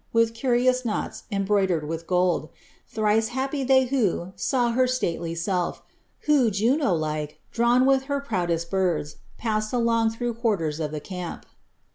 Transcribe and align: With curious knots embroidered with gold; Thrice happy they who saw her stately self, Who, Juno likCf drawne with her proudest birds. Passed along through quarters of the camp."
With 0.11 0.33
curious 0.33 0.83
knots 0.83 1.25
embroidered 1.31 1.87
with 1.87 2.07
gold; 2.07 2.49
Thrice 2.87 3.27
happy 3.27 3.63
they 3.63 3.85
who 3.85 4.33
saw 4.35 4.71
her 4.71 4.87
stately 4.87 5.35
self, 5.35 5.83
Who, 6.21 6.49
Juno 6.49 6.97
likCf 6.97 7.33
drawne 7.53 7.85
with 7.85 8.05
her 8.05 8.19
proudest 8.19 8.71
birds. 8.71 9.17
Passed 9.37 9.71
along 9.73 10.09
through 10.09 10.33
quarters 10.33 10.79
of 10.79 10.91
the 10.91 10.99
camp." 11.01 11.45